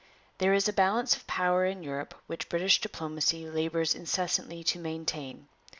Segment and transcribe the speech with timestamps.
[0.39, 5.47] 'There is a balance of power in Europe which British diplomacy labours incessantly to maintain.